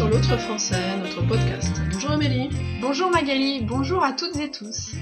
[0.00, 1.70] L'autre français, notre podcast.
[1.92, 2.48] Bonjour Amélie.
[2.80, 4.94] Bonjour Magali, bonjour à toutes et tous.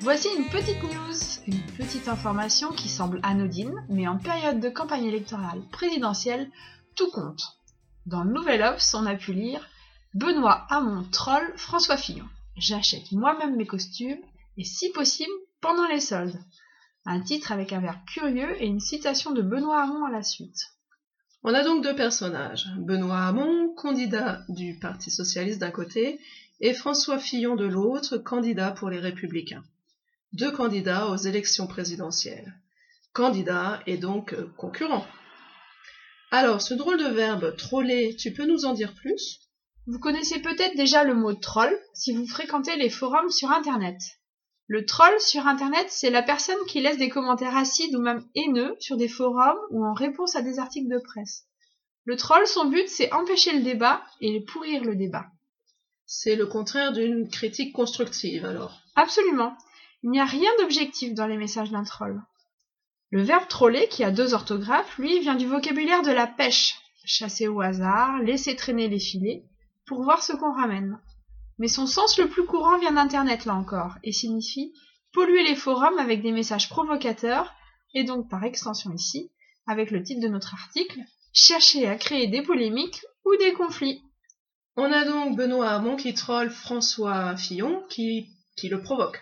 [0.00, 5.04] Voici une petite news, une petite information qui semble anodine, mais en période de campagne
[5.04, 6.50] électorale présidentielle,
[6.96, 7.58] tout compte.
[8.06, 9.66] Dans le Nouvel Obs, on a pu lire
[10.14, 12.26] Benoît Hamon troll François Fillon.
[12.56, 14.20] J'achète moi-même mes costumes
[14.56, 16.40] et si possible pendant les soldes.
[17.04, 20.72] Un titre avec un verbe curieux et une citation de Benoît Hamon à la suite.
[21.42, 22.66] On a donc deux personnages.
[22.78, 26.20] Benoît Hamon, candidat du Parti socialiste d'un côté,
[26.60, 29.64] et François Fillon de l'autre, candidat pour les Républicains.
[30.34, 32.54] Deux candidats aux élections présidentielles.
[33.14, 35.06] Candidat et donc euh, concurrent.
[36.30, 39.40] Alors, ce drôle de verbe troller, tu peux nous en dire plus?
[39.86, 43.98] Vous connaissez peut-être déjà le mot troll si vous fréquentez les forums sur Internet.
[44.70, 48.76] Le troll sur Internet, c'est la personne qui laisse des commentaires acides ou même haineux
[48.78, 51.42] sur des forums ou en réponse à des articles de presse.
[52.04, 55.26] Le troll, son but, c'est empêcher le débat et pourrir le débat.
[56.06, 58.80] C'est le contraire d'une critique constructive, alors.
[58.94, 59.56] Absolument.
[60.04, 62.22] Il n'y a rien d'objectif dans les messages d'un troll.
[63.10, 66.76] Le verbe troller, qui a deux orthographes, lui, vient du vocabulaire de la pêche.
[67.04, 69.42] Chasser au hasard, laisser traîner les filets,
[69.84, 71.00] pour voir ce qu'on ramène.
[71.60, 74.72] Mais son sens le plus courant vient d'Internet, là encore, et signifie
[75.12, 77.52] polluer les forums avec des messages provocateurs,
[77.94, 79.30] et donc par extension ici,
[79.66, 81.00] avec le titre de notre article,
[81.34, 84.02] chercher à créer des polémiques ou des conflits.
[84.76, 89.20] On a donc Benoît Hamon qui troll François Fillon qui, qui le provoque.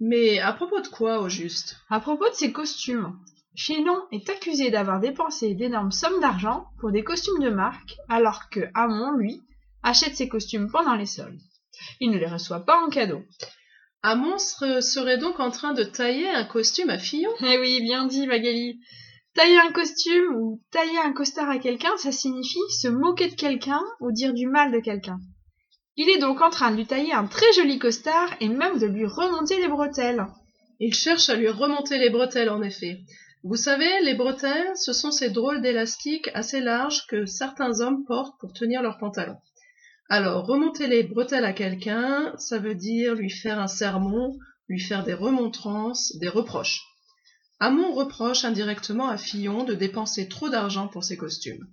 [0.00, 1.76] Mais à propos de quoi au juste?
[1.88, 3.18] À propos de ses costumes.
[3.56, 8.68] Fillon est accusé d'avoir dépensé d'énormes sommes d'argent pour des costumes de marque, alors que
[8.74, 9.40] Hamon, lui,
[9.82, 11.40] achète ses costumes pendant les soldes.
[12.00, 13.22] Il ne les reçoit pas en cadeau.
[14.02, 18.06] Un monstre serait donc en train de tailler un costume à Fillon Eh oui, bien
[18.06, 18.80] dit, Magali.
[19.34, 23.82] Tailler un costume ou tailler un costard à quelqu'un, ça signifie se moquer de quelqu'un
[24.00, 25.20] ou dire du mal de quelqu'un.
[25.96, 28.86] Il est donc en train de lui tailler un très joli costard et même de
[28.86, 30.26] lui remonter les bretelles.
[30.80, 33.00] Il cherche à lui remonter les bretelles, en effet.
[33.44, 38.38] Vous savez, les bretelles, ce sont ces drôles d'élastiques assez larges que certains hommes portent
[38.40, 39.36] pour tenir leurs pantalons.
[40.12, 44.36] Alors, remonter les bretelles à quelqu'un, ça veut dire lui faire un sermon,
[44.68, 46.82] lui faire des remontrances, des reproches.
[47.60, 51.64] Hamon reproche indirectement à Fillon de dépenser trop d'argent pour ses costumes.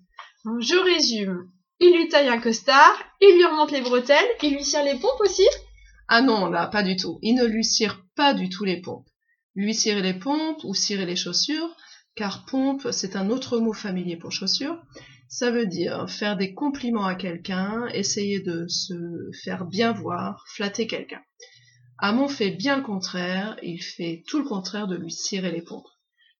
[0.59, 1.49] Je résume.
[1.79, 5.21] Il lui taille un costard, il lui remonte les bretelles, il lui cire les pompes
[5.21, 5.47] aussi?
[6.07, 7.17] Ah non, là, pas du tout.
[7.23, 9.07] Il ne lui cire pas du tout les pompes.
[9.55, 11.75] Lui cirer les pompes ou cirer les chaussures,
[12.17, 14.81] car pompe, c'est un autre mot familier pour chaussures,
[15.29, 18.95] ça veut dire faire des compliments à quelqu'un, essayer de se
[19.43, 21.21] faire bien voir, flatter quelqu'un.
[21.99, 25.87] Hamon fait bien le contraire, il fait tout le contraire de lui cirer les pompes.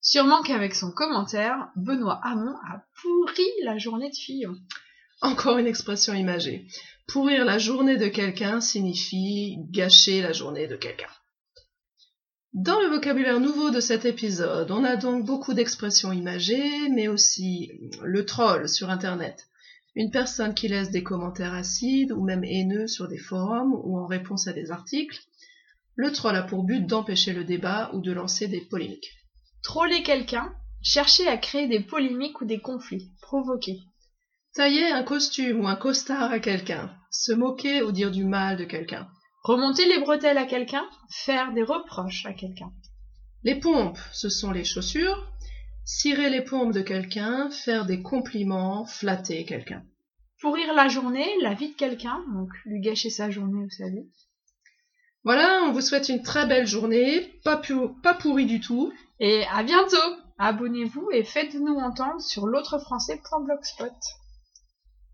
[0.02, 4.56] Sûrement qu'avec son commentaire, Benoît Hamon a pourri la journée de Fillon.
[5.22, 6.68] Encore une expression imagée.
[7.08, 11.10] Pourrir la journée de quelqu'un signifie gâcher la journée de quelqu'un.
[12.53, 17.72] Dans le vocabulaire nouveau de cet épisode, on a donc beaucoup d'expressions imagées, mais aussi
[18.02, 19.47] le troll sur Internet,
[19.96, 24.07] une personne qui laisse des commentaires acides ou même haineux sur des forums ou en
[24.07, 25.19] réponse à des articles.
[25.96, 29.12] Le troll a pour but d'empêcher le débat ou de lancer des polémiques.
[29.62, 33.81] Troller quelqu'un, chercher à créer des polémiques ou des conflits, provoquer.
[34.53, 38.63] Tailler un costume ou un costard à quelqu'un, se moquer ou dire du mal de
[38.63, 39.09] quelqu'un.
[39.47, 42.74] Remonter les bretelles à quelqu'un, faire des reproches à quelqu'un.
[43.44, 45.25] Les pompes, ce sont les chaussures.
[45.85, 49.86] Cirer les pompes de quelqu'un, faire des compliments, flatter quelqu'un.
[50.41, 54.12] Pourrir la journée, la vie de quelqu'un, donc lui gâcher sa journée ou sa vie.
[55.24, 57.62] Voilà, on vous souhaite une très belle journée, pas,
[58.03, 58.91] pas pourrie du tout.
[59.22, 59.96] Et à bientôt
[60.40, 63.96] Abonnez-vous et faites-nous entendre sur l'autrefrançais.blogspot.